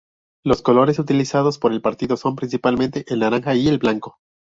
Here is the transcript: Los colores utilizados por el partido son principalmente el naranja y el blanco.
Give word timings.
Los 0.43 0.63
colores 0.63 0.97
utilizados 0.97 1.59
por 1.59 1.71
el 1.73 1.81
partido 1.83 2.17
son 2.17 2.35
principalmente 2.35 3.05
el 3.07 3.19
naranja 3.19 3.53
y 3.53 3.67
el 3.67 3.77
blanco. 3.77 4.17